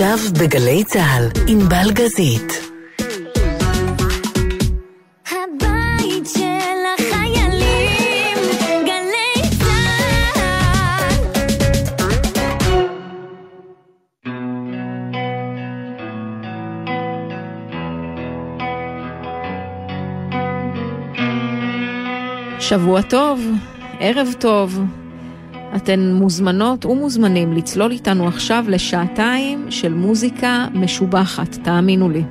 [0.00, 2.52] עכשיו בגלי צה"ל, עם בלגזית.
[22.60, 23.40] שבוע טוב,
[24.00, 24.80] ערב טוב.
[25.78, 32.22] אתן מוזמנות ומוזמנים לצלול איתנו עכשיו לשעתיים של מוזיקה משובחת, תאמינו לי.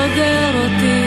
[0.00, 1.00] סוגר אותי.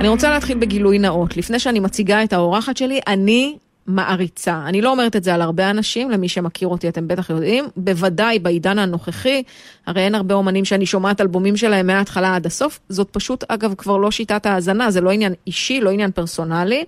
[0.00, 1.36] אני רוצה להתחיל בגילוי נאות.
[1.36, 3.56] לפני שאני מציגה את האורחת שלי, אני
[3.88, 4.62] מעריצה.
[4.66, 8.38] אני לא אומרת את זה על הרבה אנשים, למי שמכיר אותי אתם בטח יודעים, בוודאי
[8.38, 9.42] בעידן הנוכחי,
[9.86, 13.96] הרי אין הרבה אומנים שאני שומעת אלבומים שלהם מההתחלה עד הסוף, זאת פשוט אגב כבר
[13.96, 16.84] לא שיטת האזנה, זה לא עניין אישי, לא עניין פרסונלי.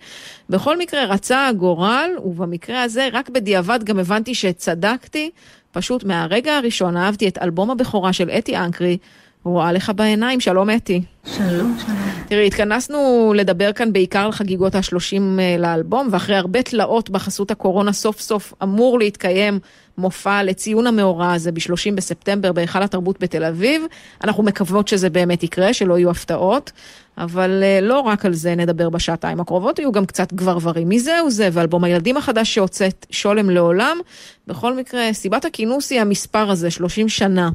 [0.51, 5.31] בכל מקרה רצה הגורל, ובמקרה הזה רק בדיעבד גם הבנתי שצדקתי,
[5.73, 8.99] פשוט מהרגע הראשון אהבתי את אלבום הבכורה של אתי אנקרי,
[9.45, 11.03] רואה לך בעיניים, שלום אתי.
[11.25, 11.97] שלום, שלום.
[12.29, 15.21] תראי, התכנסנו לדבר כאן בעיקר על חגיגות ה-30
[15.59, 19.59] לאלבום, ואחרי הרבה תלאות בחסות הקורונה, סוף סוף אמור להתקיים
[19.99, 23.83] מופע לציון המאורע הזה ב-30 בספטמבר בהיכל התרבות בתל אביב.
[24.25, 26.73] אנחנו מקוות שזה באמת יקרה, שלא יהיו הפתעות,
[27.19, 30.89] אבל uh, לא רק על זה נדבר בשעתיים הקרובות, יהיו גם קצת גברברים.
[30.89, 33.99] מי זהו זה, ואלבום הילדים החדש שהוצאת, שולם לעולם.
[34.47, 37.51] בכל מקרה, סיבת הכינוס היא המספר הזה, 30 שנה.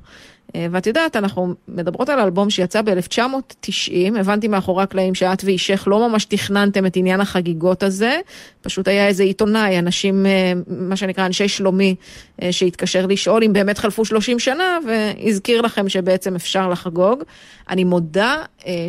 [0.56, 6.10] אה, ואת יודעת, אנחנו מדברות על אלבום שיצא ב-1990, הבנתי מאחורי הקלעים שאת ואישך לא
[6.10, 8.20] ממש תכננתם את עניין החגיגות הזה,
[8.62, 11.96] פשוט היה איזה עיתונאי, אנשים, אה, מה שנקרא אנשי שלומי,
[12.42, 17.24] אה, שהתקשר לשאול אם באמת חלפו 30 שנה, והזכיר לכם שבעצם אפשר לחגוג.
[17.70, 18.38] אני מודה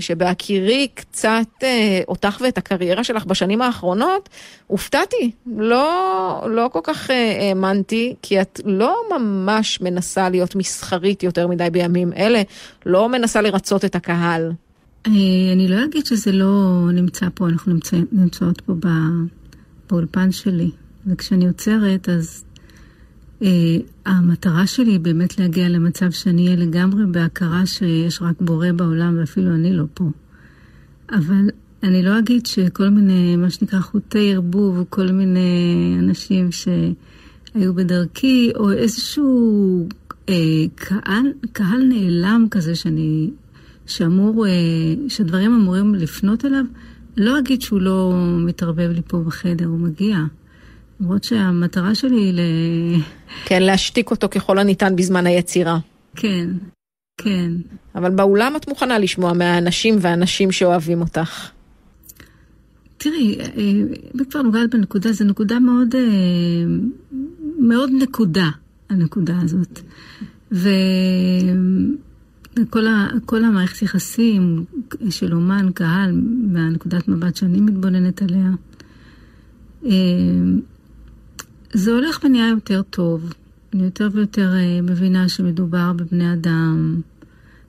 [0.01, 1.65] שבהכירי קצת
[2.09, 4.29] אותך ואת הקריירה שלך בשנים האחרונות,
[4.67, 7.11] הופתעתי, לא, לא כל כך
[7.41, 12.43] האמנתי, כי את לא ממש מנסה להיות מסחרית יותר מדי בימים אלה,
[12.87, 14.53] לא מנסה לרצות את הקהל.
[15.07, 18.91] אני לא אגיד שזה לא נמצא פה, אנחנו נמצא, נמצאות פה בא,
[19.91, 20.71] באולפן שלי.
[21.07, 22.45] וכשאני עוצרת, אז
[23.43, 23.77] אה,
[24.07, 29.55] המטרה שלי היא באמת להגיע למצב שאני אהיה לגמרי בהכרה שיש רק בורא בעולם ואפילו
[29.55, 30.05] אני לא פה.
[31.11, 31.51] אבל
[31.83, 38.73] אני לא אגיד שכל מיני, מה שנקרא חוטי ערבוב, וכל מיני אנשים שהיו בדרכי, או
[38.73, 39.89] איזשהו
[40.75, 43.31] קהל, קהל נעלם כזה שאני,
[43.87, 44.53] שאמור, אה,
[45.09, 46.65] שדברים אמורים לפנות אליו,
[47.17, 50.17] לא אגיד שהוא לא מתערבב לי פה בחדר, הוא מגיע.
[51.01, 52.41] למרות שהמטרה שלי היא ל...
[53.45, 55.79] כן, להשתיק אותו ככל הניתן בזמן היצירה.
[56.17, 56.51] כן,
[57.19, 57.53] כן.
[57.95, 61.51] אבל באולם את מוכנה לשמוע מהאנשים והנשים שאוהבים אותך.
[62.99, 63.87] תראי, אם
[64.31, 65.95] כבר נוגעת בנקודה, זו נקודה מאוד,
[67.59, 68.49] מאוד נקודה.
[68.89, 69.81] הנקודה הזאת.
[70.53, 70.77] וכל
[72.87, 74.65] ה, המערכת יחסים
[75.11, 76.21] של אומן, קהל,
[76.53, 78.51] מהנקודת מבט שאני מתבוננת עליה,
[79.85, 79.91] אה,
[81.73, 83.33] זה הולך ונהיה יותר טוב.
[83.75, 87.01] אני יותר ויותר אה, מבינה שמדובר בבני אדם,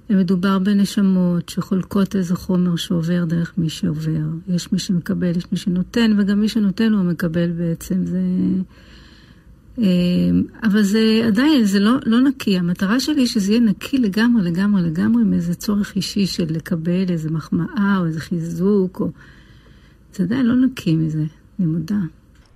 [0.09, 4.25] ומדובר בנשמות שחולקות איזה חומר שעובר דרך מי שעובר.
[4.47, 8.05] יש מי שמקבל, יש מי שנותן, וגם מי שנותן הוא מקבל בעצם.
[8.05, 8.19] זה...
[9.77, 12.57] אמ, אבל זה עדיין, זה לא, לא נקי.
[12.57, 17.29] המטרה שלי היא שזה יהיה נקי לגמרי, לגמרי, לגמרי, מאיזה צורך אישי של לקבל איזה
[17.29, 19.09] מחמאה או איזה חיזוק, או...
[20.13, 21.23] זה עדיין לא נקי מזה,
[21.59, 21.95] אני מודה.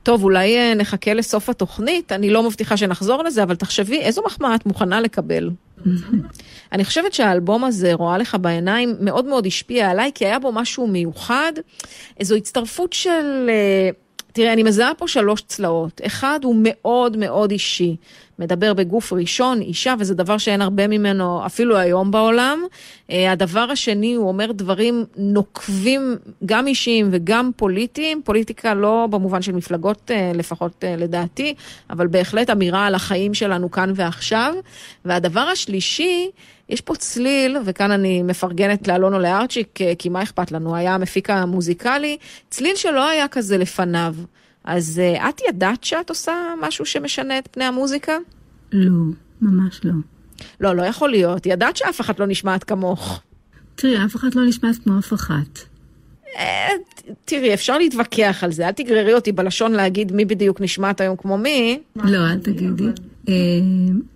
[0.04, 4.56] טוב, אולי אה, נחכה לסוף התוכנית, אני לא מבטיחה שנחזור לזה, אבל תחשבי, איזו מחמאה
[4.56, 5.50] את מוכנה לקבל?
[6.72, 10.88] אני חושבת שהאלבום הזה, רואה לך בעיניים, מאוד מאוד השפיע עליי, כי היה בו משהו
[10.88, 11.52] מיוחד,
[12.20, 13.50] איזו הצטרפות של...
[13.50, 13.90] אה,
[14.34, 16.02] תראה, אני מזהה פה שלוש צלעות.
[16.06, 17.96] אחד הוא מאוד מאוד אישי.
[18.42, 22.64] מדבר בגוף ראשון, אישה, וזה דבר שאין הרבה ממנו אפילו היום בעולם.
[23.12, 28.22] אה, הדבר השני, הוא אומר דברים נוקבים, גם אישיים וגם פוליטיים.
[28.26, 31.54] פוליטיקה לא במובן של מפלגות, אה, לפחות אה, לדעתי,
[31.90, 34.54] אבל בהחלט אמירה על החיים שלנו כאן ועכשיו.
[35.06, 36.30] והדבר השלישי,
[36.72, 42.18] יש פה צליל, וכאן אני מפרגנת לאלונו לארצ'יק, כי מה אכפת לנו, היה המפיק המוזיקלי,
[42.50, 44.16] צליל שלא היה כזה לפניו.
[44.64, 48.18] אז uh, את ידעת שאת עושה משהו שמשנה את פני המוזיקה?
[48.72, 48.92] לא,
[49.42, 49.94] ממש לא.
[50.62, 51.46] לא, לא יכול להיות.
[51.46, 53.22] ידעת שאף אחת לא נשמעת כמוך.
[53.76, 55.60] תראי, אף אחת לא נשמעת כמו אף אחת.
[56.38, 56.70] אה,
[57.26, 61.38] תראי, אפשר להתווכח על זה, אל תגררי אותי בלשון להגיד מי בדיוק נשמעת היום כמו
[61.38, 61.80] מי.
[61.96, 62.88] לא, אל תגידי.
[63.30, 63.34] אה,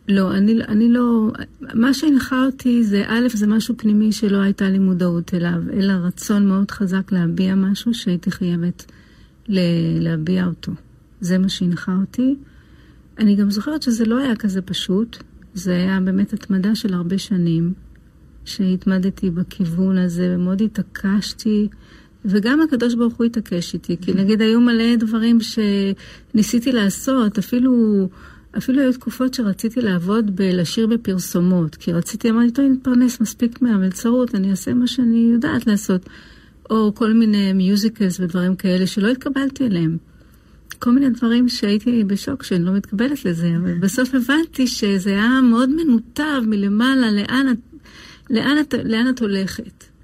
[0.08, 1.32] לא, אני, אני לא...
[1.74, 6.48] מה שהנחה אותי זה, א', זה משהו פנימי שלא הייתה לי מודעות אליו, אלא רצון
[6.48, 8.86] מאוד חזק להביע משהו שהייתי חייבת
[10.00, 10.72] להביע אותו.
[11.22, 12.36] זה מה שהנחה אותי.
[13.20, 15.18] אני גם זוכרת שזה לא היה כזה פשוט,
[15.54, 17.74] זה היה באמת התמדה של הרבה שנים,
[18.46, 21.68] שהתמדתי בכיוון הזה, ומאוד התעקשתי,
[22.26, 28.08] וגם הקדוש ברוך הוא התעקש איתי, כי נגיד היו מלא דברים שניסיתי לעשות, אפילו...
[28.58, 34.36] אפילו היו תקופות שרציתי לעבוד בלשיר בפרסומות, כי רציתי, אמרתי, טוב, אני אתפרנס מספיק מהמלצרות,
[34.36, 36.10] אני אעשה מה שאני יודעת לעשות.
[36.70, 39.98] או כל מיני מיוזיקלס ודברים כאלה שלא התקבלתי אליהם.
[40.80, 45.70] כל מיני דברים שהייתי בשוק שאני לא מתקבלת לזה, אבל בסוף הבנתי שזה היה מאוד
[45.70, 47.58] מנותב מלמעלה, לאן את,
[48.30, 49.95] לאן את, לאן את הולכת.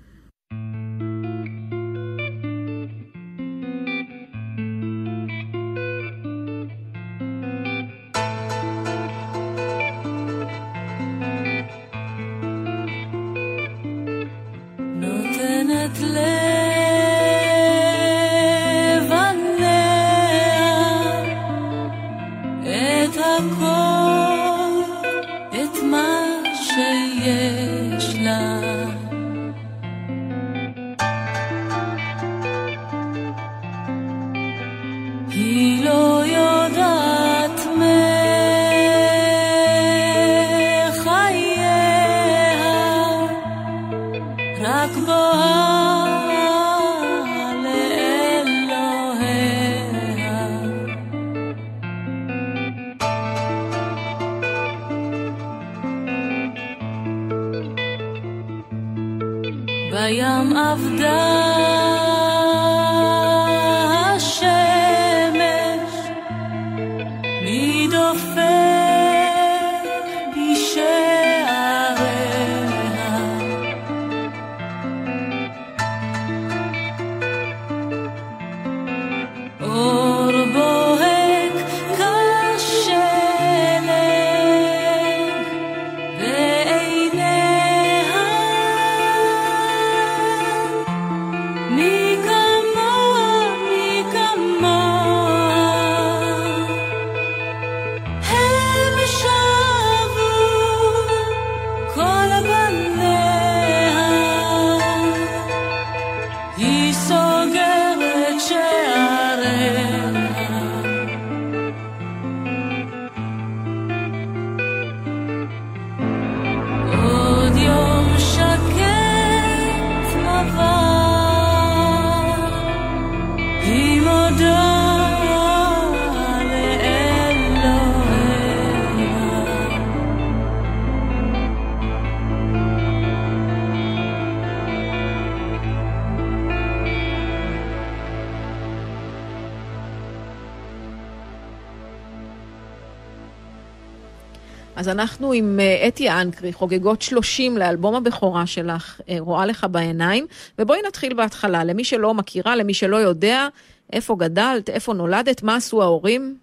[144.81, 150.25] אז אנחנו עם אה, אתי אנקרי, חוגגות 30 לאלבום הבכורה שלך, אה, רואה לך בעיניים,
[150.59, 153.47] ובואי נתחיל בהתחלה, למי שלא מכירה, למי שלא יודע,
[153.93, 156.37] איפה גדלת, איפה נולדת, מה עשו ההורים?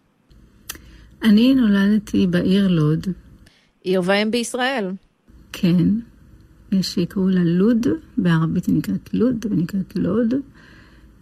[1.22, 3.06] אני נולדתי בעיר לוד,
[3.82, 4.90] עיר ואם בישראל.
[5.52, 5.84] כן.
[6.72, 10.34] יש שיקראו לה לוד, בערבית היא נקראת לוד ונקראת לוד.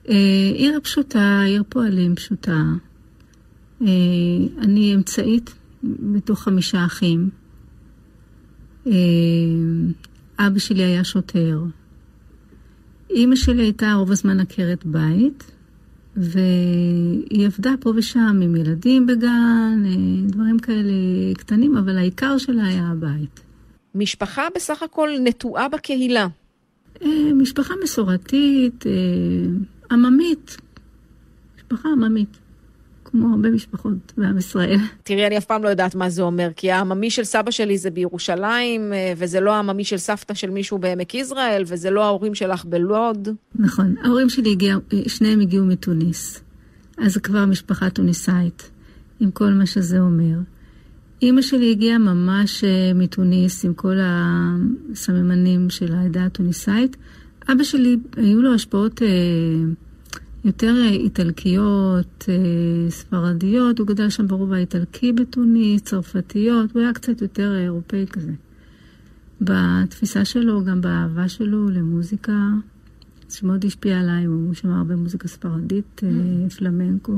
[0.08, 0.14] אה,
[0.54, 2.62] עיר פשוטה, עיר פועלים פשוטה.
[4.60, 5.54] אני אמצעית
[6.00, 7.30] בתוך חמישה אחים.
[8.86, 8.92] אה,
[10.38, 11.60] אבא שלי היה שוטר.
[13.10, 15.50] אימא שלי הייתה רוב הזמן עקרת בית,
[16.16, 20.92] והיא עבדה פה ושם עם ילדים בגן, אה, דברים כאלה
[21.34, 23.40] קטנים, אבל העיקר שלה היה הבית.
[23.94, 26.26] משפחה בסך הכל נטועה בקהילה.
[27.02, 28.84] אה, משפחה מסורתית,
[29.90, 30.56] עממית.
[31.56, 32.38] משפחה עממית,
[33.16, 34.78] כמו הרבה משפחות בעם ישראל.
[35.02, 37.90] תראי, אני אף פעם לא יודעת מה זה אומר, כי העממי של סבא שלי זה
[37.90, 42.64] בירושלים, אה, וזה לא העממי של סבתא של מישהו בעמק יזרעאל, וזה לא ההורים שלך
[42.64, 43.28] בלוד.
[43.54, 43.94] נכון.
[44.02, 46.40] ההורים שלי הגיעו, שניהם הגיעו מתוניס.
[46.98, 48.70] אז זה כבר משפחה טוניסאית,
[49.20, 50.38] עם כל מה שזה אומר.
[51.22, 56.96] אימא שלי הגיעה ממש אה, מתוניס, עם כל הסממנים של העדה הטוניסאית.
[57.52, 59.08] אבא שלי, היו לו השפעות אה,
[60.46, 63.78] יותר אה, איטלקיות, אה, ספרדיות.
[63.78, 66.72] הוא גדל שם ברובע האיטלקי בתוניס, צרפתיות.
[66.72, 68.32] הוא היה קצת יותר אה, אירופאי כזה.
[69.40, 72.48] בתפיסה שלו, גם באהבה שלו למוזיקה,
[73.28, 77.12] שמאוד השפיע עליי, הוא שמע הרבה מוזיקה ספרדית, אה, פלמנקו,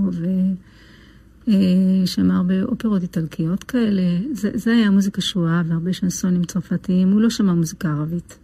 [1.46, 4.02] ושמע הרבה אופרות איטלקיות כאלה.
[4.32, 7.12] זה, זה היה מוזיקה שהוא אהב, והרבה שנסונים צרפתיים.
[7.12, 8.38] הוא לא שמע מוזיקה ערבית.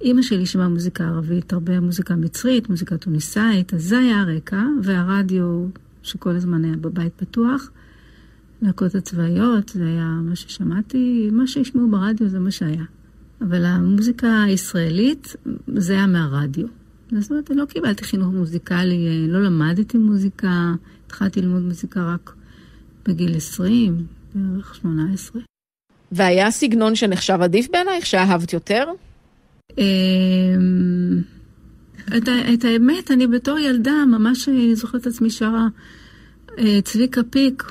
[0.00, 5.66] אימא שלי שמעה מוזיקה ערבית, הרבה מוזיקה מצרית, מוזיקה טוניסאית, אז זה היה הרקע, והרדיו
[6.02, 7.70] שכל הזמן היה בבית פתוח.
[8.62, 12.84] להקות הצבאיות, זה היה מה ששמעתי, מה שהשמעו ברדיו זה מה שהיה.
[13.40, 15.36] אבל המוזיקה הישראלית,
[15.74, 16.66] זה היה מהרדיו.
[17.18, 20.74] זאת אומרת, לא קיבלתי חינוך מוזיקלי, לא למדתי מוזיקה,
[21.06, 22.34] התחלתי ללמוד מוזיקה רק
[23.06, 25.42] בגיל 20, בערך 18.
[26.12, 28.84] והיה סגנון שנחשב עדיף בעינייך, שאהבת יותר?
[29.78, 31.22] אמ,
[32.16, 35.68] את, את האמת, אני בתור ילדה ממש זוכרת את עצמי שרה
[36.58, 37.64] אה, צביקה פיק,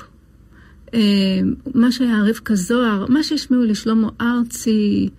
[0.94, 1.40] אה,
[1.74, 5.10] מה שהיה רבקה זוהר, מה שהשמיעו לי שלמה ארצי,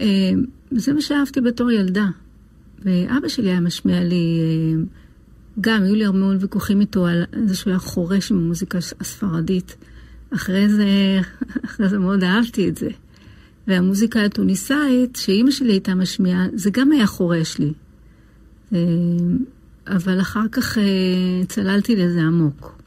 [0.00, 0.30] אה,
[0.70, 2.06] זה מה שאהבתי בתור ילדה.
[2.84, 4.24] ואבא שלי היה משמיע לי,
[5.60, 9.76] גם היו לי המון ויכוחים איתו על זה שהוא היה חורש עם המוזיקה הספרדית.
[10.34, 10.86] אחרי זה,
[11.64, 12.88] אחרי זה מאוד אהבתי את זה.
[13.66, 17.72] והמוזיקה הטוניסאית, שאימא שלי הייתה משמיעה, זה גם היה חורש לי.
[18.74, 18.78] אה,
[19.86, 20.82] אבל אחר כך אה,
[21.48, 22.83] צללתי לזה עמוק.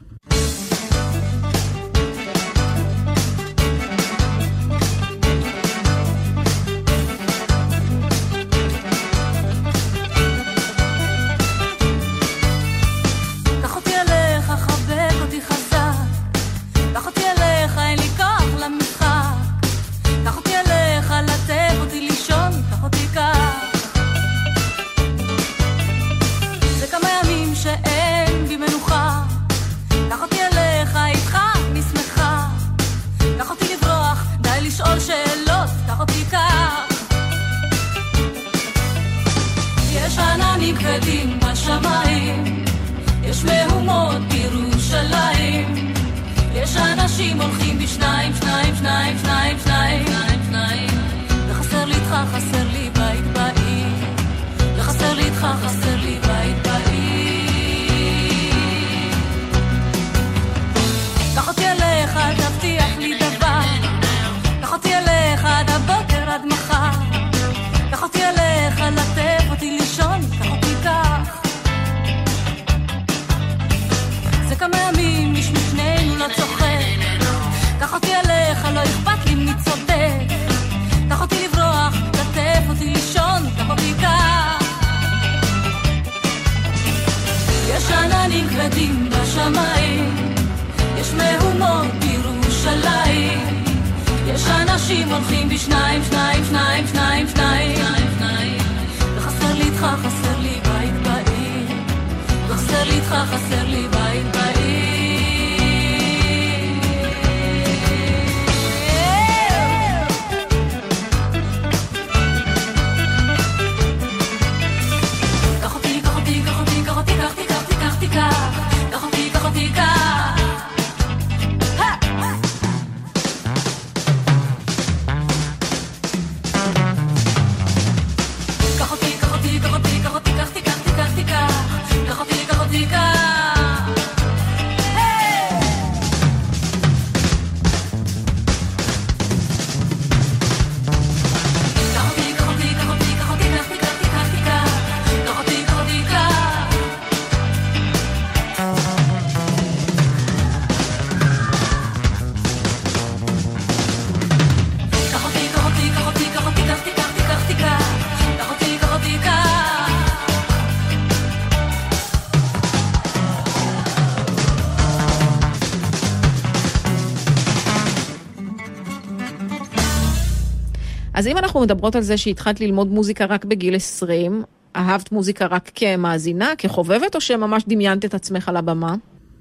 [171.28, 174.42] אם אנחנו מדברות על זה שהתחלת ללמוד מוזיקה רק בגיל 20,
[174.76, 178.94] אהבת מוזיקה רק כמאזינה, כחובבת, או שממש דמיינת את עצמך על הבמה?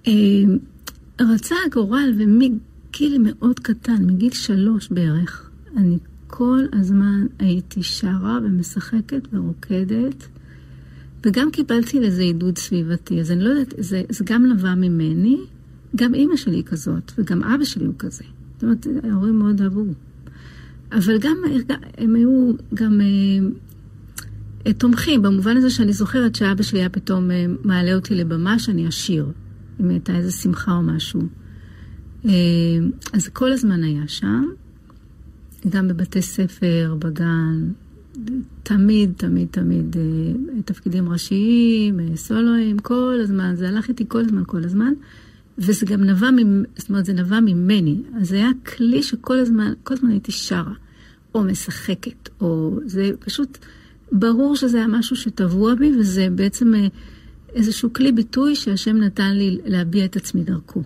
[0.07, 0.13] אה,
[1.21, 5.97] רצה הגורל, ומגיל מאוד קטן, מגיל שלוש בערך, אני
[6.27, 10.27] כל הזמן הייתי שרה ומשחקת ורוקדת,
[11.25, 13.19] וגם קיבלתי לזה עידוד סביבתי.
[13.19, 15.37] אז אני לא יודעת, זה, זה גם נבע ממני,
[15.95, 18.23] גם אימא שלי כזאת, וגם אבא שלי הוא כזה.
[18.55, 19.83] זאת אומרת, ההורים מאוד אהבו.
[20.91, 21.37] אבל גם,
[21.97, 23.47] הם היו גם אה,
[24.67, 28.87] אה, תומכים, במובן הזה שאני זוכרת שאבא שלי היה פתאום אה, מעלה אותי לבמה שאני
[28.87, 29.31] אשיר,
[29.79, 31.21] אם הייתה איזו שמחה או משהו.
[32.25, 32.31] אה,
[33.13, 34.43] אז כל הזמן היה שם,
[35.69, 37.71] גם בבתי ספר, בגן,
[38.63, 44.43] תמיד, תמיד, תמיד אה, תפקידים ראשיים, אה, סולואים, כל הזמן, זה הלך איתי כל הזמן,
[44.45, 44.93] כל הזמן.
[45.57, 47.95] וזה גם נבע, ממ- זאת אומרת, זה נבע ממני.
[48.21, 50.73] אז זה היה כלי שכל הזמן, כל הזמן הייתי שרה,
[51.35, 53.57] או משחקת, או זה פשוט,
[54.11, 56.87] ברור שזה היה משהו שטבוע בי, וזה בעצם אה,
[57.55, 60.81] איזשהו כלי ביטוי שהשם נתן לי להביע את עצמי דרכו.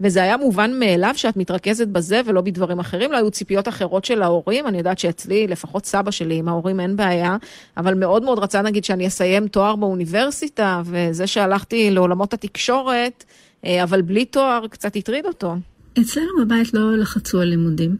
[0.00, 3.12] וזה היה מובן מאליו שאת מתרכזת בזה ולא בדברים אחרים?
[3.12, 4.66] לא היו ציפיות אחרות של ההורים?
[4.66, 7.36] אני יודעת שאצלי, לפחות סבא שלי, עם ההורים אין בעיה,
[7.76, 13.24] אבל מאוד מאוד רצה נגיד שאני אסיים תואר באוניברסיטה, וזה שהלכתי לעולמות התקשורת,
[13.66, 15.56] אבל בלי תואר, קצת הטריד אותו.
[16.00, 17.96] אצלנו בבית לא לחצו על לימודים.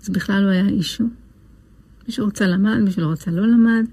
[0.00, 1.04] זה בכלל לא היה אישו.
[2.06, 3.84] מי שרוצה למד, מי שלא רצה לא למד.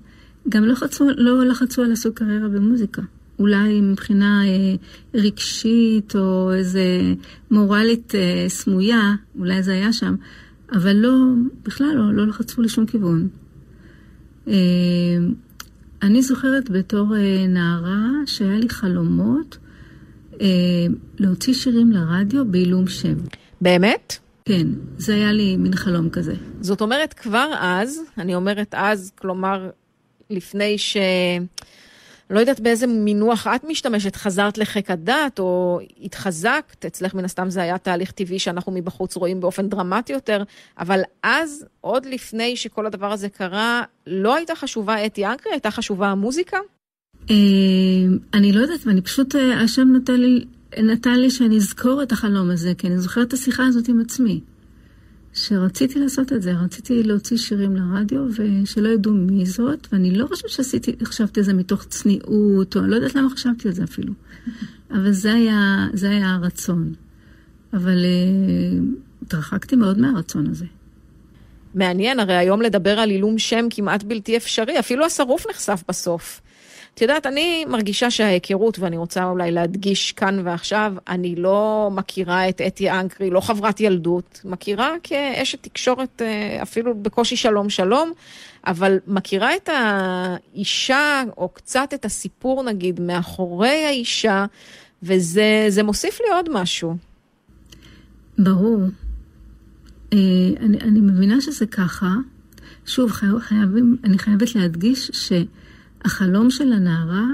[0.50, 3.02] גם לא, חצו, לא לחצו על לעשות קריירה במוזיקה.
[3.40, 4.76] אולי מבחינה אה,
[5.14, 7.14] רגשית או איזה
[7.52, 10.16] מורלית אה, סמויה, אולי זה היה שם,
[10.72, 11.16] אבל לא,
[11.64, 13.28] בכלל לא, לא לחצו לשום כיוון.
[14.48, 14.54] אה,
[16.02, 19.58] אני זוכרת בתור אה, נערה שהיה לי חלומות
[20.42, 20.48] אה,
[21.20, 23.16] להוציא שירים לרדיו בעילום שם.
[23.62, 24.18] באמת?
[24.46, 26.34] כן, זה היה לי מין חלום כזה.
[26.62, 29.70] זאת אומרת, כבר אז, אני אומרת אז, כלומר,
[30.30, 30.98] לפני ש...
[32.30, 37.62] לא יודעת באיזה מינוח את משתמשת, חזרת לחיק הדת או התחזקת, אצלך מן הסתם זה
[37.62, 40.44] היה תהליך טבעי שאנחנו מבחוץ רואים באופן דרמטי יותר,
[40.80, 46.08] אבל אז, עוד לפני שכל הדבר הזה קרה, לא הייתה חשובה אתי אנקרי, הייתה חשובה
[46.08, 46.58] המוזיקה?
[47.30, 47.36] אה,
[48.34, 50.46] אני לא יודעת, ואני פשוט, אה, השם נתן לי,
[50.78, 54.42] נתן לי שאני אזכור את החלום הזה, כי אני זוכרת את השיחה הזאת עם עצמי.
[55.34, 60.50] שרציתי לעשות את זה, רציתי להוציא שירים לרדיו ושלא ידעו מי זאת, ואני לא חושבת
[60.50, 64.14] שעשיתי, חשבתי על זה מתוך צניעות, או אני לא יודעת למה חשבתי על זה אפילו.
[64.92, 66.94] אבל זה היה, זה היה הרצון.
[67.74, 70.66] אבל uh, התרחקתי מאוד מהרצון הזה.
[71.76, 76.42] מעניין, הרי היום לדבר על עילום שם כמעט בלתי אפשרי, אפילו השרוף נחשף בסוף.
[76.94, 82.62] את יודעת, אני מרגישה שההיכרות, ואני רוצה אולי להדגיש כאן ועכשיו, אני לא מכירה את
[82.62, 88.12] אתי אנקרי, לא חברת ילדות, מכירה כאשת תקשורת אה, אפילו בקושי שלום שלום,
[88.68, 94.46] אבל מכירה את האישה, או קצת את הסיפור נגיד, מאחורי האישה,
[95.04, 96.96] וזה מוסיף לי עוד משהו.
[98.38, 98.82] ברור.
[100.14, 100.18] אה,
[100.60, 102.10] אני, אני מבינה שזה ככה.
[102.86, 105.32] שוב, חייבים, אני חייבת להדגיש ש...
[106.06, 107.26] החלום של הנערה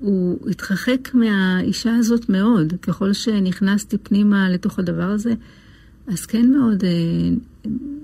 [0.00, 2.72] הוא התרחק מהאישה הזאת מאוד.
[2.82, 5.34] ככל שנכנסתי פנימה לתוך הדבר הזה,
[6.06, 6.90] אז כן מאוד אה,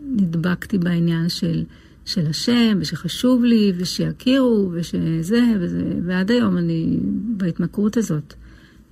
[0.06, 1.64] נדבקתי בעניין של,
[2.04, 6.98] של השם, ושחשוב לי, ושיכירו, ושזה, וזה, ועד היום אני
[7.36, 8.34] בהתמכרות הזאת.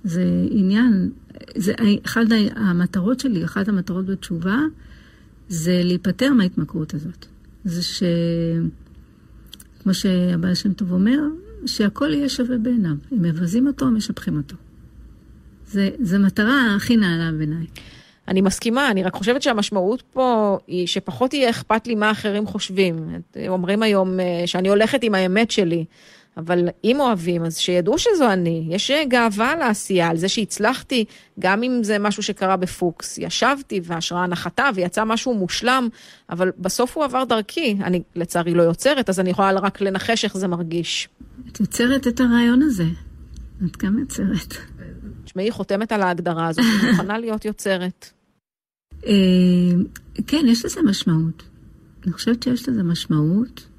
[0.03, 1.09] זה עניין,
[1.55, 1.73] זה
[2.05, 4.59] אחד המטרות שלי, אחת המטרות בתשובה,
[5.49, 7.25] זה להיפטר מההתמכרות הזאת.
[7.65, 8.03] זה ש...
[9.83, 11.19] כמו שהבעל שם טוב אומר,
[11.65, 12.95] שהכל יהיה שווה בעיניו.
[13.11, 14.55] אם מבזים אותו, משבחים אותו.
[16.01, 17.65] זו מטרה הכי נעלה בעיניי.
[18.27, 23.21] אני מסכימה, אני רק חושבת שהמשמעות פה היא שפחות יהיה אכפת לי מה אחרים חושבים.
[23.47, 25.85] אומרים היום אה, שאני הולכת עם האמת שלי.
[26.37, 28.67] אבל אם אוהבים, אז שידעו שזו אני.
[28.69, 31.05] יש גאווה על העשייה, על זה שהצלחתי,
[31.39, 33.17] גם אם זה משהו שקרה בפוקס.
[33.17, 35.87] ישבתי וההשראה נחתה ויצא משהו מושלם,
[36.29, 37.77] אבל בסוף הוא עבר דרכי.
[37.83, 41.09] אני לצערי לא יוצרת, אז אני יכולה רק לנחש איך זה מרגיש.
[41.51, 42.85] את יוצרת את הרעיון הזה.
[43.65, 44.53] את גם יוצרת.
[45.25, 48.09] תשמעי, חותמת על ההגדרה הזאת, אני מוכנה להיות יוצרת.
[49.05, 49.11] אה,
[50.27, 51.43] כן, יש לזה משמעות.
[52.03, 53.70] אני חושבת שיש לזה משמעות.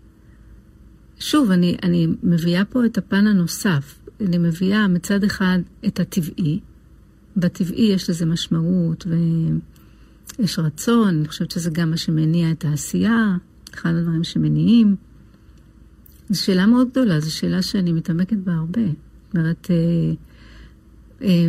[1.23, 3.99] שוב, אני, אני מביאה פה את הפן הנוסף.
[4.21, 6.61] אני מביאה מצד אחד את הטבעי.
[7.37, 9.07] בטבעי יש לזה משמעות
[10.39, 13.37] ויש רצון, אני חושבת שזה גם מה שמניע את העשייה,
[13.75, 14.97] אחד הדברים שמניעים.
[16.31, 18.87] זו שאלה מאוד גדולה, זו שאלה שאני מתעמקת בה הרבה.
[18.87, 20.15] זאת אומרת, אה,
[21.23, 21.49] אה,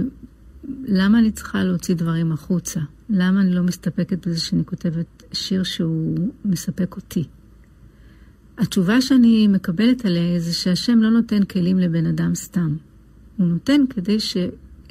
[0.86, 2.80] למה אני צריכה להוציא דברים החוצה?
[3.10, 7.24] למה אני לא מסתפקת בזה שאני כותבת שיר שהוא מספק אותי?
[8.58, 12.76] התשובה שאני מקבלת עליה זה שהשם לא נותן כלים לבן אדם סתם.
[13.38, 14.38] הוא נותן כדי ש...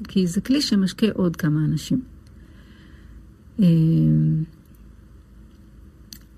[0.08, 2.02] כי זה כלי שמשקה עוד כמה אנשים.
[3.60, 3.66] אה,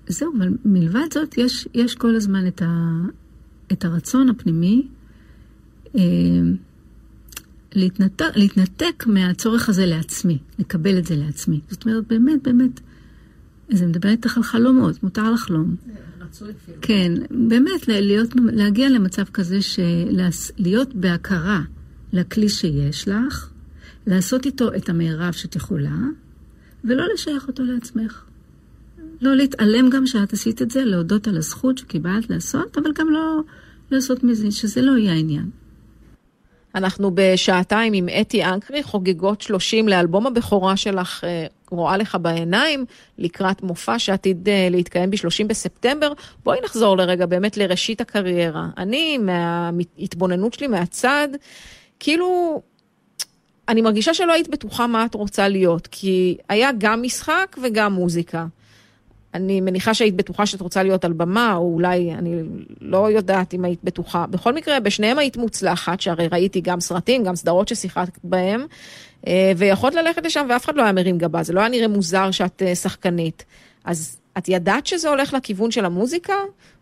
[0.07, 3.01] זהו, אבל מלבד זאת, יש, יש כל הזמן את, ה,
[3.71, 4.87] את הרצון הפנימי
[5.95, 6.01] אה,
[7.75, 11.59] להתנתק, להתנתק מהצורך הזה לעצמי, לקבל את זה לעצמי.
[11.69, 12.79] זאת אומרת, באמת, באמת,
[13.69, 15.75] זה מדבר איתך על חלומות, מותר לחלום.
[16.81, 21.61] כן, באמת, להיות, להגיע למצב כזה שלהיות בהכרה
[22.13, 23.49] לכלי שיש לך,
[24.07, 25.97] לעשות איתו את המערב שאת יכולה,
[26.83, 28.23] ולא לשייך אותו לעצמך.
[29.21, 33.41] לא להתעלם גם שאת עשית את זה, להודות על הזכות שקיבלת לעשות, אבל גם לא
[33.91, 35.49] לעשות מזה, שזה לא יהיה העניין.
[36.75, 42.85] אנחנו בשעתיים עם אתי אנקרי, חוגגות 30 לאלבום הבכורה שלך, אה, רואה לך בעיניים,
[43.17, 46.13] לקראת מופע שעתיד אה, להתקיים ב-30 בספטמבר.
[46.43, 48.67] בואי נחזור לרגע באמת לראשית הקריירה.
[48.77, 51.27] אני, מההתבוננות שלי מהצד,
[51.99, 52.61] כאילו,
[53.69, 58.45] אני מרגישה שלא היית בטוחה מה את רוצה להיות, כי היה גם משחק וגם מוזיקה.
[59.35, 62.43] אני מניחה שהיית בטוחה שאת רוצה להיות על במה, או אולי, אני
[62.81, 64.25] לא יודעת אם היית בטוחה.
[64.27, 68.65] בכל מקרה, בשניהם היית מוצלחת, שהרי ראיתי גם סרטים, גם סדרות ששיחקת בהם,
[69.27, 72.31] אה, ויכולת ללכת לשם ואף אחד לא היה מרים גבה, זה לא היה נראה מוזר
[72.31, 73.45] שאת אה, שחקנית.
[73.83, 76.33] אז את ידעת שזה הולך לכיוון של המוזיקה?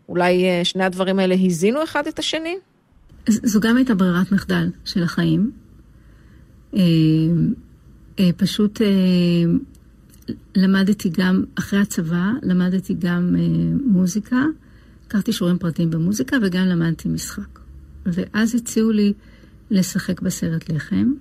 [0.09, 2.55] אולי אה, שני הדברים האלה הזינו אחד את השני?
[3.27, 5.51] זו גם הייתה ברירת מחדל של החיים.
[8.37, 8.81] פשוט
[10.55, 13.41] למדתי גם, אחרי הצבא, למדתי גם אה,
[13.85, 14.45] מוזיקה,
[15.05, 17.59] לקחתי שיעורים פרטיים במוזיקה וגם למדתי משחק.
[18.05, 19.13] ואז הציעו לי
[19.71, 21.13] לשחק בסרט לחם,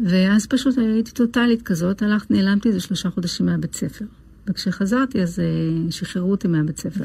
[0.00, 4.04] ואז פשוט הייתי טוטאלית כזאת, הלכת, נעלמתי איזה שלושה חודשים מהבית ספר.
[4.46, 5.44] וכשחזרתי אז אה,
[5.90, 7.04] שחררו אותי מהבית ספר.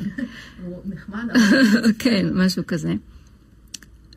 [0.94, 1.24] נחמד.
[2.00, 2.94] כן, משהו כזה.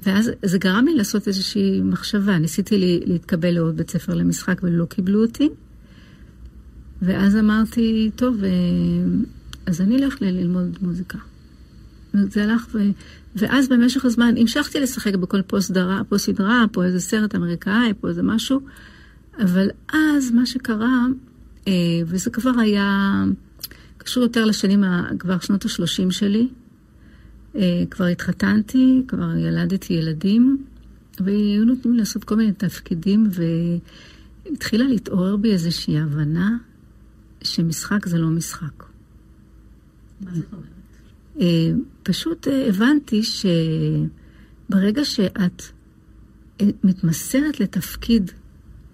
[0.03, 2.38] ואז זה גרם לי לעשות איזושהי מחשבה.
[2.38, 5.48] ניסיתי לי, להתקבל לעוד בית ספר למשחק ולא קיבלו אותי.
[7.03, 8.51] ואז אמרתי, טוב, אה,
[9.67, 11.19] אז אני אלך ללמוד מוזיקה.
[12.12, 12.79] זה הלך, ו...
[13.37, 18.09] ואז במשך הזמן המשכתי לשחק בכל פה סדרה, פה סדרה, פה איזה סרט אמריקאי, פה
[18.09, 18.61] איזה משהו,
[19.38, 21.07] אבל אז מה שקרה,
[21.69, 21.73] אה,
[22.07, 23.25] וזה כבר היה
[23.99, 24.85] קשור יותר לשנים,
[25.19, 26.49] כבר שנות ה-30 שלי,
[27.57, 30.65] אה, כבר התחתנתי, כבר ילדתי ילדים,
[31.21, 33.27] והיו נותנים לעשות כל מיני תפקידים,
[34.51, 36.57] והתחילה להתעורר בי איזושהי הבנה
[37.44, 38.85] שמשחק זה לא משחק.
[40.20, 40.66] מה זאת אומרת?
[41.40, 41.70] אה,
[42.02, 45.62] פשוט אה, הבנתי שברגע שאת
[46.61, 48.31] אה, מתמסרת לתפקיד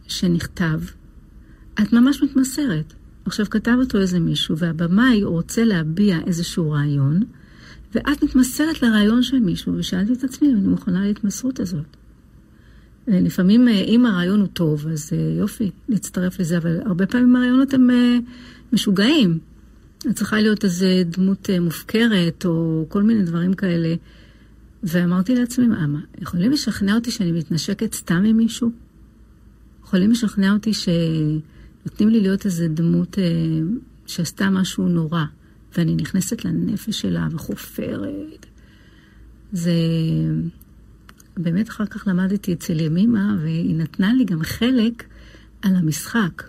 [0.09, 0.81] שנכתב,
[1.83, 2.95] את ממש מתמסרת.
[3.25, 7.23] עכשיו, כתב אותו איזה מישהו, והבמאי רוצה להביע איזשהו רעיון,
[7.95, 11.97] ואת מתמסרת לרעיון של מישהו, ושאלתי את עצמי אם אני מוכנה להתמסרות הזאת.
[13.09, 17.75] לפעמים, אה, אם הרעיון הוא טוב, אז אה, יופי, להצטרף לזה, אבל הרבה פעמים הרעיונות
[17.75, 18.19] הם אה,
[18.73, 19.39] משוגעים.
[20.15, 23.95] צריכה להיות איזו דמות מופקרת, או כל מיני דברים כאלה.
[24.83, 28.71] ואמרתי לעצמי, מה, יכולים לשכנע אותי שאני מתנשקת סתם עם מישהו?
[29.85, 33.19] יכולים לשכנע אותי שנותנים לי להיות איזו דמות
[34.07, 35.25] שעשתה משהו נורא,
[35.77, 38.47] ואני נכנסת לנפש שלה וחופרת.
[39.53, 39.73] זה...
[41.39, 45.05] באמת אחר כך למדתי אצל ימימה, והיא נתנה לי גם חלק
[45.63, 46.43] על המשחק.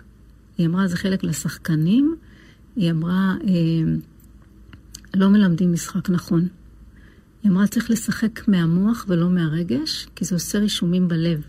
[0.58, 2.16] היא אמרה, זה חלק לשחקנים.
[2.76, 3.92] היא אמרה, אה,
[5.14, 6.48] לא מלמדים משחק נכון.
[7.42, 11.42] היא אמרה, צריך לשחק מהמוח ולא מהרגש, כי זה עושה רישומים בלב.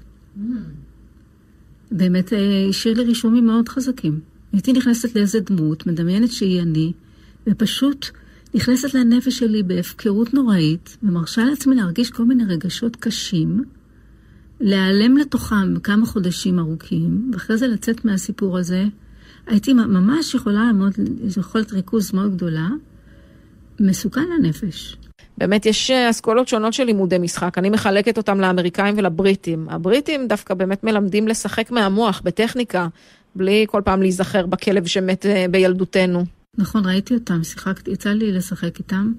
[1.91, 4.19] באמת אה, השאיר לי רישומים מאוד חזקים.
[4.53, 6.93] הייתי נכנסת לאיזה דמות, מדמיינת שהיא אני,
[7.47, 8.05] ופשוט
[8.53, 13.63] נכנסת לנפש שלי בהפקרות נוראית, ומרשה לעצמי להרגיש כל מיני רגשות קשים,
[14.59, 18.83] להיעלם לתוכם כמה חודשים ארוכים, ואחרי זה לצאת מהסיפור הזה.
[19.47, 20.93] הייתי ממש יכולה לעמוד,
[21.37, 22.67] יכולת ריכוז מאוד גדולה,
[23.79, 24.97] מסוכן לנפש.
[25.37, 29.69] באמת יש אה, אסכולות שונות של לימודי משחק, אני מחלקת אותם לאמריקאים ולבריטים.
[29.69, 32.87] הבריטים דווקא באמת מלמדים לשחק מהמוח, בטכניקה,
[33.35, 36.40] בלי כל פעם להיזכר בכלב שמת אה, בילדותנו.
[36.57, 39.13] נכון, ראיתי אותם, שיחקתי, יצא לי לשחק איתם.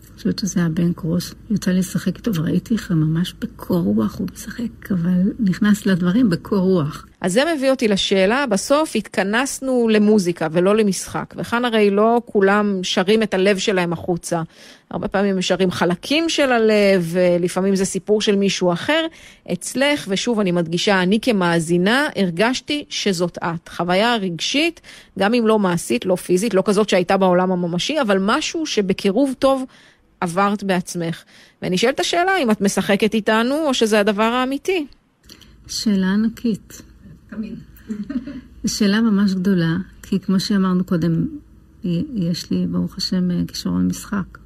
[0.00, 1.34] אני חושבת שזה היה בן קרוס.
[1.50, 6.58] יצא לי לשחק איתו וראיתי איך ממש בקור רוח הוא משחק, אבל נכנס לדברים בקור
[6.58, 7.06] רוח.
[7.20, 13.22] אז זה מביא אותי לשאלה, בסוף התכנסנו למוזיקה ולא למשחק, וכאן הרי לא כולם שרים
[13.22, 14.42] את הלב שלהם החוצה.
[14.90, 19.06] הרבה פעמים הם שרים חלקים של הלב, לפעמים זה סיפור של מישהו אחר.
[19.52, 23.68] אצלך, ושוב אני מדגישה, אני כמאזינה הרגשתי שזאת את.
[23.68, 24.80] חוויה רגשית,
[25.18, 29.64] גם אם לא מעשית, לא פיזית, לא כזאת שהייתה בעולם הממשי, אבל משהו שבקירוב טוב
[30.20, 31.24] עברת בעצמך.
[31.62, 34.86] ואני את השאלה אם את משחקת איתנו, או שזה הדבר האמיתי.
[35.68, 36.87] שאלה ענקית.
[37.28, 37.54] תמיד.
[38.66, 41.26] שאלה ממש גדולה, כי כמו שאמרנו קודם,
[42.14, 44.38] יש לי, ברוך השם, כישרון משחק.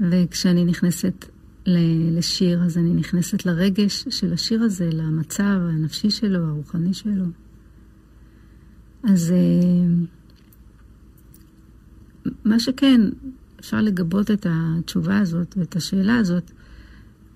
[0.00, 1.24] וכשאני נכנסת
[1.66, 7.24] לשיר, אז אני נכנסת לרגש של השיר הזה, למצב הנפשי שלו, הרוחני שלו.
[9.02, 9.34] אז
[12.44, 13.00] מה שכן,
[13.60, 16.50] אפשר לגבות את התשובה הזאת ואת השאלה הזאת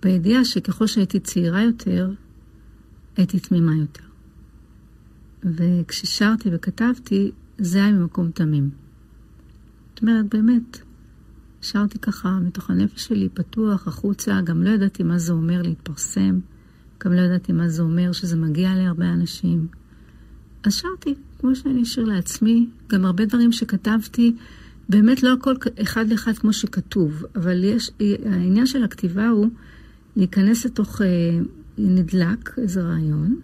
[0.03, 2.12] בידיעה שככל שהייתי צעירה יותר,
[3.16, 4.04] הייתי תמימה יותר.
[5.45, 8.71] וכששרתי וכתבתי, זה היה ממקום תמים.
[9.95, 10.79] זאת אומרת, באמת,
[11.63, 16.39] שרתי ככה מתוך הנפש שלי, פתוח, החוצה, גם לא ידעתי מה זה אומר להתפרסם,
[17.05, 19.67] גם לא ידעתי מה זה אומר שזה מגיע להרבה אנשים.
[20.65, 24.37] אז שרתי, כמו שאני אשאיר לעצמי, גם הרבה דברים שכתבתי,
[24.89, 27.91] באמת לא הכל אחד לאחד כמו שכתוב, אבל יש,
[28.25, 29.49] העניין של הכתיבה הוא
[30.17, 31.07] להיכנס לתוך, אה,
[31.79, 33.41] נדלק איזה רעיון,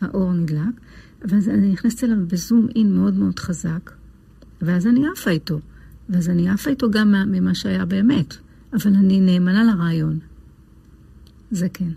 [0.00, 0.80] האור נדלק,
[1.24, 3.90] ואז אני נכנסת אליו בזום אין מאוד מאוד חזק,
[4.62, 5.60] ואז אני עפה איתו.
[6.08, 8.36] ואז אני עפה איתו גם ממה שהיה באמת,
[8.72, 10.18] אבל אני נאמנה לרעיון.
[11.50, 11.88] זה כן.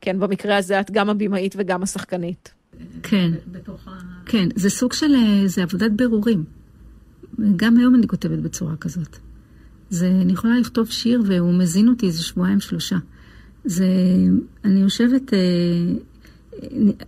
[0.00, 2.54] כן, במקרה הזה את גם הבמאית וגם השחקנית.
[3.02, 3.30] כן,
[4.26, 5.14] כן, זה סוג של,
[5.46, 6.44] זה עבודת בירורים.
[7.56, 9.18] גם היום אני כותבת בצורה כזאת.
[9.90, 12.96] זה, אני יכולה לכתוב שיר והוא מזין אותי איזה שבועיים שלושה.
[13.64, 13.86] זה,
[14.64, 15.32] אני יושבת,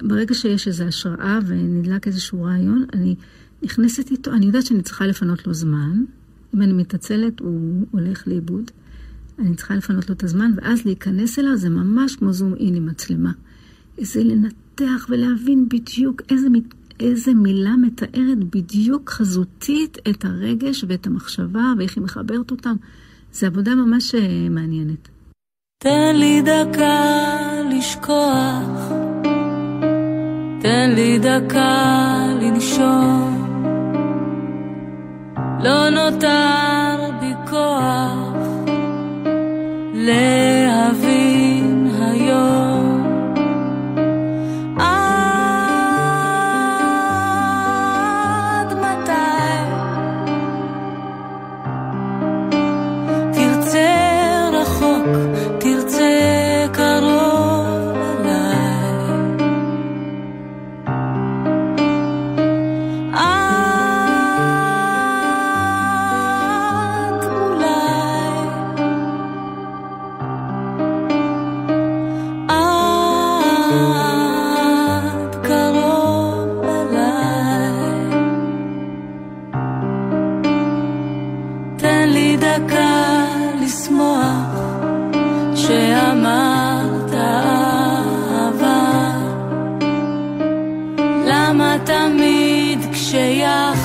[0.03, 3.15] ברגע שיש איזו השראה ונדלק איזשהו רעיון, אני
[3.63, 6.05] נכנסת איתו, אני יודעת שאני צריכה לפנות לו זמן.
[6.55, 8.71] אם אני מתעצלת, הוא הולך לאיבוד.
[9.39, 12.87] אני צריכה לפנות לו את הזמן, ואז להיכנס אליו זה ממש כמו זום אין עם
[12.87, 13.33] מצלמה.
[14.01, 16.49] זה לנתח ולהבין בדיוק איזה,
[17.01, 22.77] איזה מילה מתארת בדיוק חזותית את הרגש ואת המחשבה ואיך היא מחברת אותם.
[23.33, 25.09] זו עבודה ממש אה, מעניינת.
[25.79, 28.91] תן לי דקה לשכוח,
[30.67, 33.47] תן לי דקה לנשום.
[35.61, 38.47] לא נותר בי כוח
[39.95, 40.56] להבין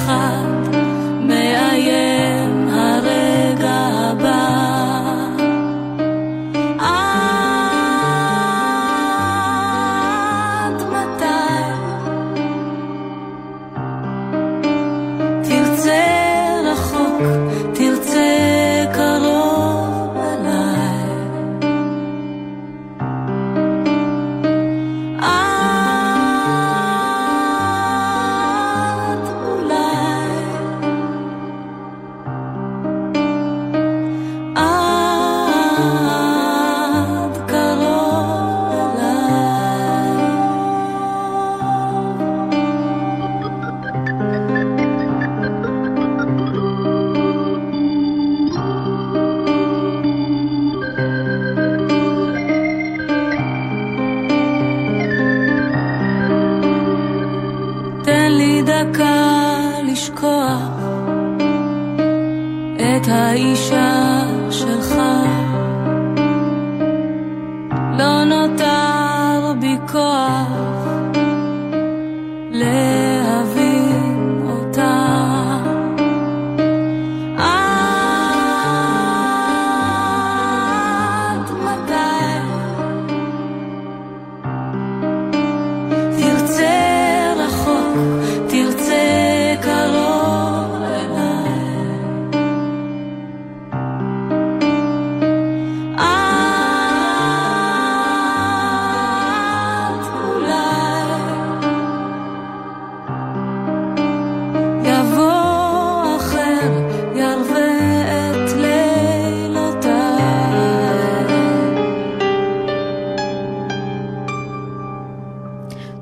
[0.05, 0.70] 寒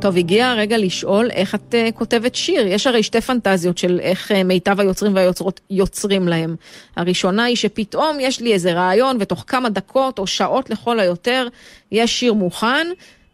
[0.09, 2.67] טוב, הגיע הרגע לשאול איך את uh, כותבת שיר.
[2.67, 6.55] יש הרי שתי פנטזיות של איך uh, מיטב היוצרים והיוצרות יוצרים להם.
[6.95, 11.47] הראשונה היא שפתאום יש לי איזה רעיון ותוך כמה דקות או שעות לכל היותר
[11.91, 12.87] יש שיר מוכן.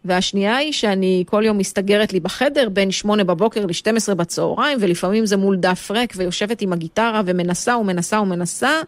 [0.04, 5.36] והשנייה היא שאני כל יום מסתגרת לי בחדר בין שמונה בבוקר ל-12 בצהריים, ולפעמים זה
[5.36, 8.80] מול דף ריק, ויושבת עם הגיטרה ומנסה ומנסה ומנסה,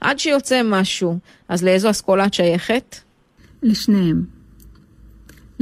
[0.00, 1.18] עד שיוצא משהו.
[1.48, 2.96] אז לאיזו אסכולה את שייכת?
[3.62, 4.41] לשניהם.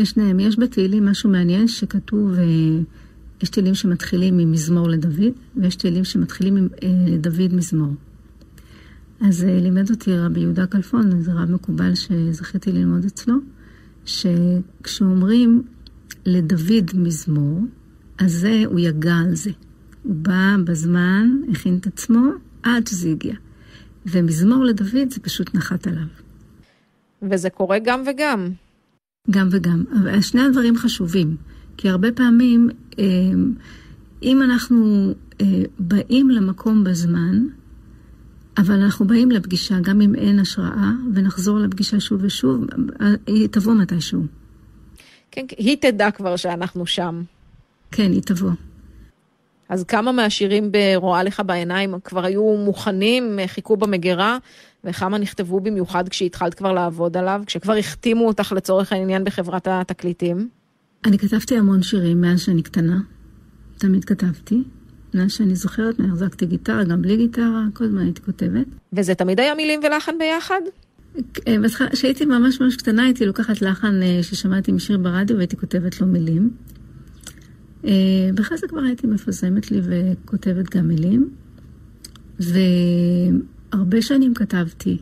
[0.00, 0.40] לשניהם.
[0.40, 2.44] יש בתהילים משהו מעניין שכתוב, אה,
[3.42, 7.94] יש תהילים שמתחילים ממזמור לדוד, ויש תהילים שמתחילים עם אה, לדוד מזמור.
[9.20, 13.34] אז אה, לימד אותי רבי יהודה כלפון, זה רב מקובל שזכיתי ללמוד אצלו,
[14.04, 15.62] שכשאומרים
[16.26, 17.60] לדוד מזמור,
[18.18, 19.50] אז זה, הוא יגע על זה.
[20.02, 22.20] הוא בא בזמן, הכין את עצמו,
[22.62, 23.34] עד שזה הגיע.
[24.06, 26.06] ומזמור לדוד זה פשוט נחת עליו.
[27.22, 28.50] וזה קורה גם וגם.
[29.30, 29.84] גם וגם.
[30.02, 31.36] אבל שני הדברים חשובים,
[31.76, 32.68] כי הרבה פעמים,
[32.98, 33.04] אה,
[34.22, 35.46] אם אנחנו אה,
[35.78, 37.46] באים למקום בזמן,
[38.58, 42.64] אבל אנחנו באים לפגישה גם אם אין השראה, ונחזור לפגישה שוב ושוב,
[43.00, 44.22] אה, היא תבוא מתישהו.
[45.30, 47.22] כן, היא תדע כבר שאנחנו שם.
[47.90, 48.50] כן, היא תבוא.
[49.68, 54.38] אז כמה מהשירים ברואה לך בעיניים כבר היו מוכנים, חיכו במגירה,
[54.84, 60.48] וכמה נכתבו במיוחד כשהתחלת כבר לעבוד עליו, כשכבר החתימו אותך לצורך העניין בחברת התקליטים?
[61.04, 63.00] אני כתבתי המון שירים מאז שאני קטנה.
[63.78, 64.62] תמיד כתבתי.
[65.14, 68.66] מאז שאני זוכרת, אני החזקתי גיטרה, גם בלי גיטרה, כל הזמן הייתי כותבת.
[68.92, 70.60] וזה תמיד היה מילים ולחן ביחד?
[71.48, 71.56] אה,
[71.92, 76.50] כשהייתי ממש ממש קטנה, הייתי לוקחת לחן אה, ששמעתי משיר ברדיו והייתי כותבת לו מילים.
[77.84, 77.90] אה,
[78.34, 81.30] בכלל זה כבר הייתי מפזמת לי וכותבת גם מילים.
[83.72, 84.98] והרבה שנים כתבתי.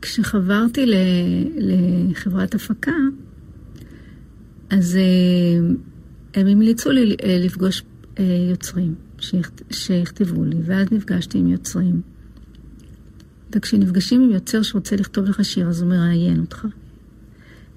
[0.00, 0.86] וכשחברתי.
[1.56, 2.92] לחברת הפקה,
[4.70, 5.02] אז אה,
[6.34, 7.82] הם המליצו לי אה, לפגוש
[8.50, 8.94] יוצרים
[9.70, 12.00] שיכתבו לי, ואז נפגשתי עם יוצרים.
[13.52, 16.66] וכשנפגשים עם יוצר שרוצה לכתוב לך שיר, אז הוא מראיין אותך.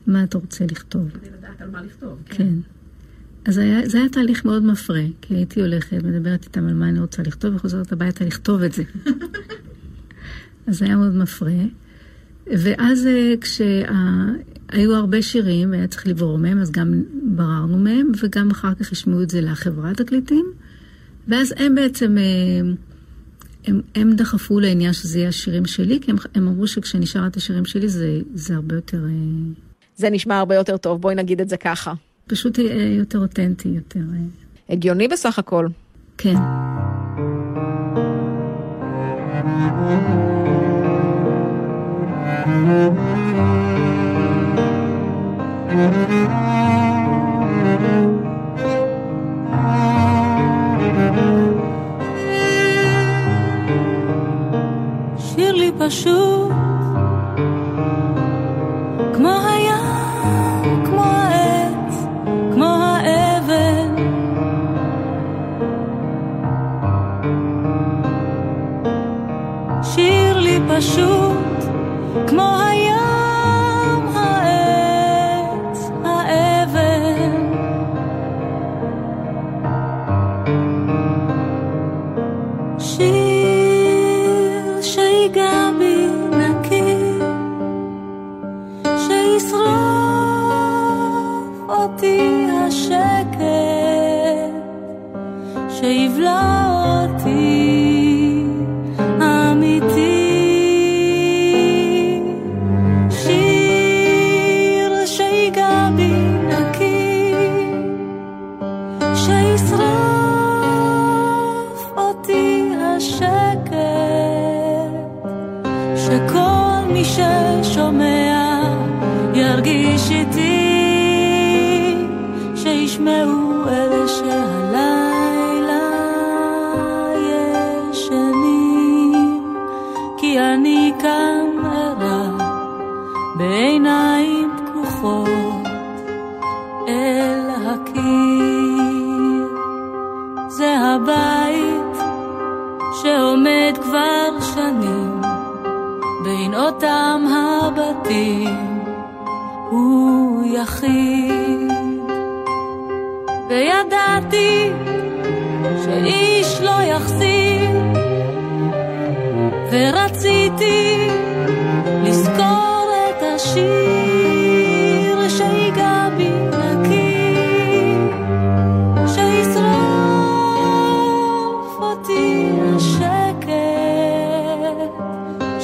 [0.07, 1.09] מה אתה רוצה לכתוב?
[1.09, 2.19] כדי לדעת על מה לכתוב.
[2.25, 2.53] כן.
[3.47, 6.99] אז היה, זה היה תהליך מאוד מפרה, כי הייתי הולכת, מדברת איתם על מה אני
[6.99, 8.83] רוצה לכתוב, וחוזרת הביתה לכתוב את זה.
[10.67, 11.51] אז זה היה מאוד מפרה.
[12.47, 18.73] ואז אה, כשהיו הרבה שירים והיה צריך לברור מהם, אז גם בררנו מהם, וגם אחר
[18.73, 20.45] כך השמיעו את זה לחברת תקליטים.
[21.27, 22.23] ואז הם בעצם, אה,
[23.65, 27.65] הם, הם דחפו לעניין שזה יהיה השירים שלי, כי הם, הם אמרו שכשנשאר את השירים
[27.65, 29.05] שלי זה, זה הרבה יותר...
[29.05, 29.53] אה,
[29.95, 31.93] זה נשמע הרבה יותר טוב, בואי נגיד את זה ככה.
[32.27, 32.59] פשוט
[32.97, 33.99] יותר אותנטי, יותר...
[34.69, 35.67] הגיוני בסך הכל.
[36.17, 36.35] כן.
[55.17, 56.51] שיר לי פשוט
[70.77, 71.65] פשוט
[72.27, 72.56] כמו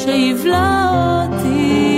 [0.05, 1.92] שיבלע אותי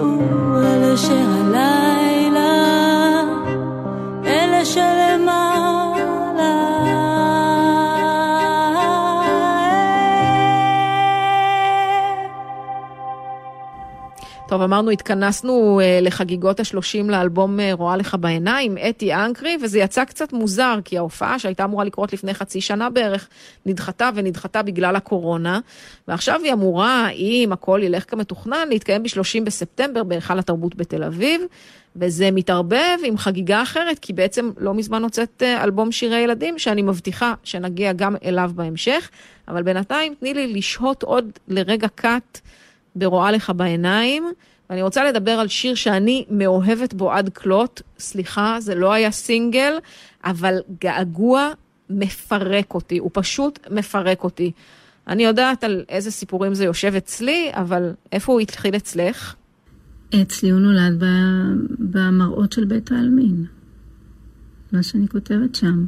[0.00, 1.91] ראו על אשר עלה
[14.52, 20.04] טוב, אמרנו, התכנסנו אה, לחגיגות השלושים לאלבום אה, רואה לך בעיניים, אתי אנקרי, וזה יצא
[20.04, 23.28] קצת מוזר, כי ההופעה שהייתה אמורה לקרות לפני חצי שנה בערך,
[23.66, 25.60] נדחתה ונדחתה בגלל הקורונה,
[26.08, 31.40] ועכשיו היא אמורה, אם הכל ילך כמתוכנן, להתקיים ב-30 בספטמבר בהיכל התרבות בתל אביב,
[31.96, 36.82] וזה מתערבב עם חגיגה אחרת, כי בעצם לא מזמן הוצאת אה, אלבום שירי ילדים, שאני
[36.82, 39.10] מבטיחה שנגיע גם אליו בהמשך,
[39.48, 42.40] אבל בינתיים תני לי לשהות עוד לרגע קאט.
[42.96, 44.24] ברואה לך בעיניים,
[44.70, 47.82] ואני רוצה לדבר על שיר שאני מאוהבת בו עד כלות.
[47.98, 49.72] סליחה, זה לא היה סינגל,
[50.24, 51.50] אבל געגוע
[51.90, 54.52] מפרק אותי, הוא פשוט מפרק אותי.
[55.08, 59.34] אני יודעת על איזה סיפורים זה יושב אצלי, אבל איפה הוא התחיל אצלך?
[60.22, 63.44] אצלי הוא נולד ב- במראות של בית העלמין.
[64.72, 65.86] מה שאני כותבת שם.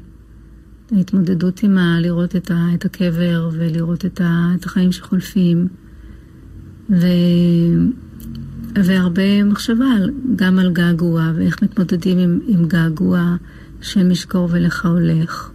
[0.96, 2.00] ההתמודדות עם ה...
[2.00, 2.66] לראות את, ה...
[2.74, 4.48] את הקבר ולראות את, ה...
[4.55, 5.68] את החיים שחולפים.
[6.91, 7.07] ו...
[8.74, 9.91] והרבה מחשבה
[10.37, 13.37] גם על געגוע ואיך מתמודדים עם, עם געגוע
[13.80, 15.51] שם ישקור ולך הולך.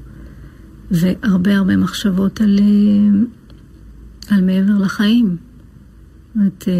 [0.91, 5.37] והרבה הרבה מחשבות על, אה, על מעבר לחיים.
[5.37, 6.73] זאת אומרת, אה,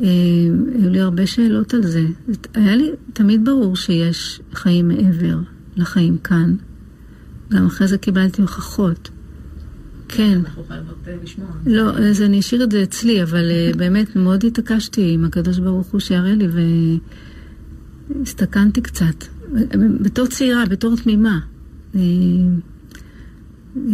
[0.00, 0.06] אה,
[0.74, 2.06] היו לי הרבה שאלות על זה.
[2.54, 5.38] היה לי תמיד ברור שיש חיים מעבר
[5.76, 6.54] לחיים כאן.
[7.50, 9.10] גם אחרי זה קיבלתי הוכחות.
[10.16, 10.38] כן.
[10.44, 11.48] אנחנו חייבות לשמוע.
[11.66, 15.86] לא, אז אני אשאיר את זה אצלי, אבל אה, באמת מאוד התעקשתי עם הקדוש ברוך
[15.86, 16.48] הוא שיראה לי,
[18.18, 19.24] והסתכנתי קצת.
[20.00, 21.40] בתור צעירה, בתור תמימה.
[21.94, 22.00] אה,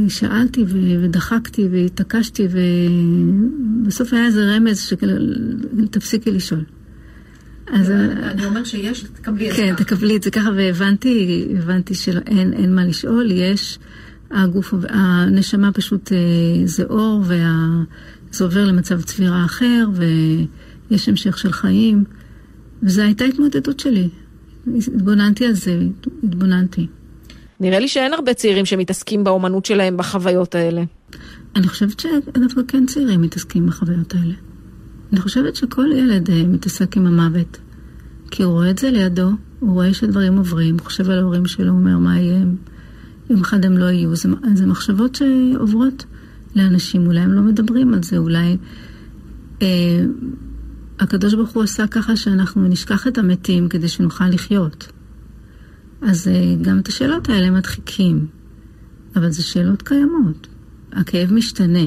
[0.08, 2.48] שאלתי ו- ודחקתי והתעקשתי,
[3.84, 6.64] ובסוף היה איזה רמז שתפסיקי לשאול.
[7.72, 7.90] אז...
[7.90, 9.84] אני אומר שיש, תקבלי את זה כן, ככה.
[9.84, 13.78] תקבלי את זה ככה, והבנתי, הבנתי שאין אין מה לשאול, יש,
[14.31, 16.16] הגוף, הנשמה פשוט אה,
[16.64, 22.05] זה אור, וזה עובר למצב צבירה אחר, ויש המשך של חיים,
[22.83, 24.09] וזו הייתה התמודדות שלי.
[24.76, 25.81] התבוננתי על זה,
[26.24, 26.87] התבוננתי.
[27.61, 30.83] נראה לי שאין הרבה צעירים שמתעסקים באומנות שלהם בחוויות האלה.
[31.57, 34.35] אני חושבת שדווקא כן צעירים מתעסקים בחוויות האלה.
[35.12, 37.59] אני חושבת שכל ילד אה, מתעסק עם המוות.
[38.31, 41.70] כי הוא רואה את זה לידו, הוא רואה שדברים עוברים, הוא חושב על ההורים שלו,
[41.70, 42.45] הוא אומר מה יהיה,
[43.31, 44.16] יום אחד הם לא יהיו.
[44.16, 46.05] זה, זה מחשבות שעוברות
[46.57, 48.57] לאנשים, אולי הם לא מדברים על זה, אולי
[49.62, 50.05] אה,
[51.01, 54.93] הקדוש ברוך הוא עשה ככה שאנחנו נשכח את המתים כדי שנוכל לחיות.
[56.03, 58.26] אז אה, גם את השאלות האלה מדחיקים,
[59.16, 60.49] אבל זה שאלות קיימות.
[60.93, 61.85] הכאב משתנה,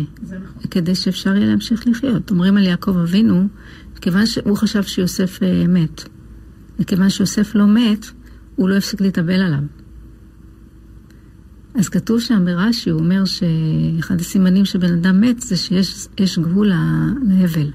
[0.72, 2.32] כדי שאפשר יהיה להמשיך לחיות.
[2.32, 3.48] אומרים על יעקב אבינו,
[4.02, 6.10] כיוון שהוא חשב שיוסף אה, מת,
[6.80, 8.06] וכיוון שיוסף לא מת,
[8.56, 9.64] הוא לא הפסיק להתאבל עליו.
[11.80, 16.72] אז כתוב שם ברש"י, הוא אומר שאחד הסימנים שבן אדם מת זה שיש גבול
[17.30, 17.72] לאבל.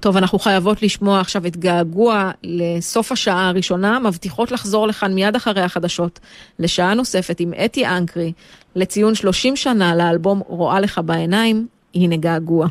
[0.00, 5.62] טוב, אנחנו חייבות לשמוע עכשיו את געגוע לסוף השעה הראשונה, מבטיחות לחזור לכאן מיד אחרי
[5.62, 6.20] החדשות,
[6.58, 8.32] לשעה נוספת עם אתי אנקרי,
[8.76, 12.68] לציון 30 שנה לאלבום רואה לך בעיניים, הנה געגוע.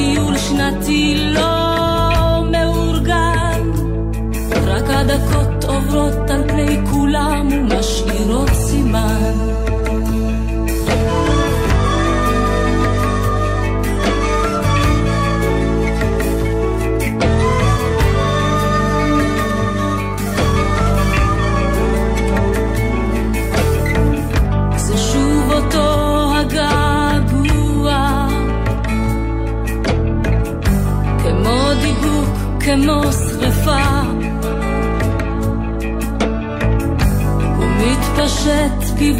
[0.00, 3.70] בטיול שנתי לא מאורגן,
[4.66, 6.19] רק הדקות עוברות
[32.74, 34.00] כמו שרפה
[37.56, 39.12] הוא מתפשט בי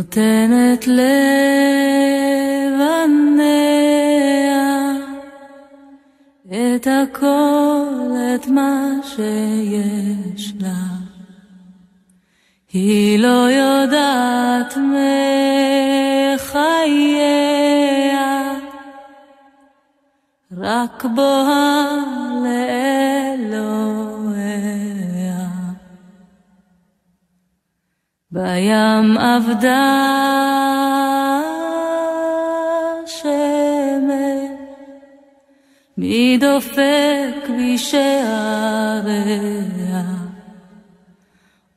[0.00, 1.10] נותנת לבניה
[6.48, 10.84] את הכל, את מה שיש לה.
[12.72, 16.70] היא לא יודעת מחייה,
[20.58, 21.90] רק בוהה
[28.32, 29.96] בים אבדה
[33.06, 34.50] שמש,
[35.98, 38.02] מי דופק בשעריה,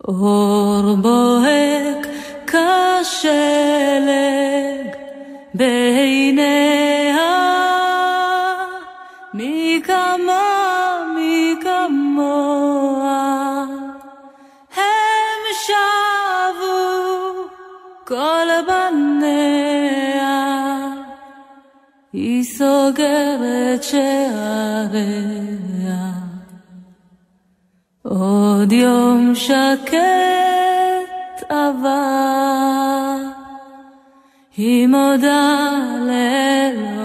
[0.07, 2.07] אור בוהק
[2.47, 4.13] כשלג
[5.53, 7.52] בעיניה,
[23.13, 25.03] סוגרת שעריה.
[28.03, 29.93] עוד יום שקט
[31.49, 33.17] עבר,
[34.57, 37.02] היא מודה לאלוהיה.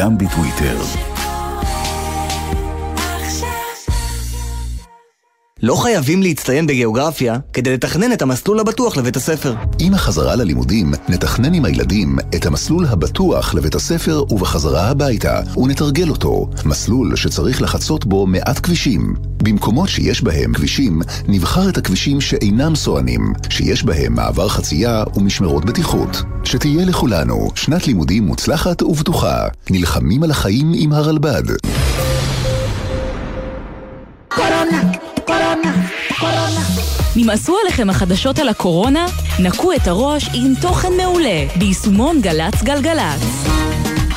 [0.00, 0.99] גם בטוויטר.
[5.62, 9.54] לא חייבים להצטיין בגיאוגרפיה כדי לתכנן את המסלול הבטוח לבית הספר.
[9.78, 16.50] עם החזרה ללימודים, נתכנן עם הילדים את המסלול הבטוח לבית הספר ובחזרה הביתה, ונתרגל אותו.
[16.64, 19.14] מסלול שצריך לחצות בו מעט כבישים.
[19.42, 26.22] במקומות שיש בהם כבישים, נבחר את הכבישים שאינם סוענים, שיש בהם מעבר חצייה ומשמרות בטיחות.
[26.44, 29.46] שתהיה לכולנו שנת לימודים מוצלחת ובטוחה.
[29.70, 31.69] נלחמים על החיים עם הרלב"ד.
[37.30, 39.06] נמאסו עליכם החדשות על הקורונה?
[39.40, 43.22] נקו את הראש עם תוכן מעולה ביישומון גל"צ גלגלצ.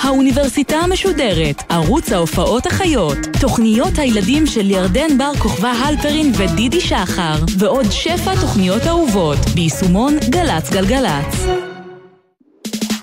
[0.02, 7.86] האוניברסיטה המשודרת, ערוץ ההופעות החיות, תוכניות הילדים של ירדן בר כוכבא הלפרין ודידי שחר, ועוד
[7.92, 11.46] שפע תוכניות אהובות ביישומון גל"צ גלגלצ.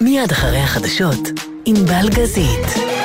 [0.00, 1.28] מיד אחרי החדשות,
[1.64, 2.99] עם בלגזית.